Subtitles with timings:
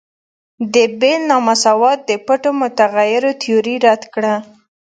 [0.73, 4.35] د بیل نا مساوات د پټو متغیرو تیوري رد کړه.